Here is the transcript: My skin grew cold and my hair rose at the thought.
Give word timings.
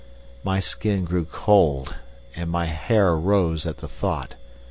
My 0.43 0.59
skin 0.59 1.05
grew 1.05 1.25
cold 1.25 1.93
and 2.35 2.49
my 2.49 2.65
hair 2.65 3.15
rose 3.15 3.67
at 3.67 3.77
the 3.77 3.87
thought. 3.87 4.33